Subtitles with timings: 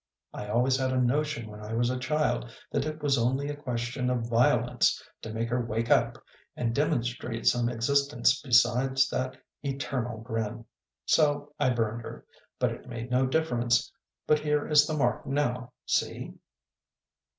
[0.33, 3.55] I always had a notion when I was a child that it was only a
[3.55, 6.17] question of violence to make her wake up
[6.55, 10.65] and demonstrate some existence besides that eternal grin.
[11.05, 12.25] So I burned her,
[12.57, 13.91] but it made no difference;
[14.25, 16.33] but here is the mark now see."